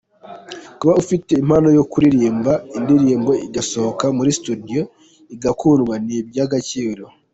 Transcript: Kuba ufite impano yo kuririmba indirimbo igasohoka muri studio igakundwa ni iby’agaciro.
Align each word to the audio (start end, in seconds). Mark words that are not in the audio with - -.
Kuba 0.77 0.93
ufite 1.01 1.29
impano 1.41 1.67
yo 1.77 1.83
kuririmba 1.91 2.53
indirimbo 2.77 3.31
igasohoka 3.47 4.05
muri 4.17 4.29
studio 4.39 4.81
igakundwa 5.35 5.93
ni 6.05 6.13
iby’agaciro. 6.21 7.03